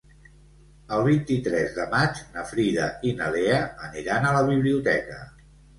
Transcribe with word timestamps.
El 0.97 1.03
vint-i-tres 1.07 1.75
de 1.77 1.85
maig 1.93 2.23
na 2.39 2.47
Frida 2.53 2.89
i 3.11 3.15
na 3.21 3.31
Lea 3.39 3.63
aniran 3.91 4.29
a 4.29 4.35
la 4.41 4.45
biblioteca. 4.53 5.25